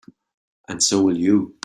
[0.67, 1.55] And so will you.